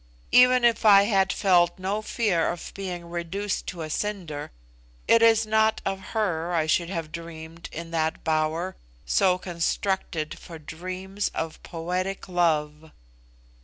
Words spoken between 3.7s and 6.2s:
a cinder, it is not of